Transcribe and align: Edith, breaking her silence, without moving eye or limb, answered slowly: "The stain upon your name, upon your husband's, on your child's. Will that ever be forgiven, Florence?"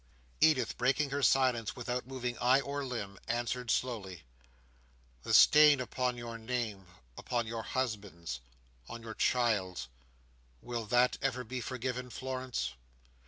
Edith, 0.39 0.79
breaking 0.79 1.11
her 1.11 1.21
silence, 1.21 1.75
without 1.75 2.07
moving 2.07 2.35
eye 2.39 2.59
or 2.59 2.83
limb, 2.83 3.19
answered 3.27 3.69
slowly: 3.69 4.23
"The 5.21 5.31
stain 5.31 5.79
upon 5.79 6.17
your 6.17 6.39
name, 6.39 6.87
upon 7.19 7.45
your 7.45 7.61
husband's, 7.61 8.39
on 8.89 9.03
your 9.03 9.13
child's. 9.13 9.89
Will 10.59 10.87
that 10.87 11.19
ever 11.21 11.43
be 11.43 11.61
forgiven, 11.61 12.09
Florence?" 12.09 12.71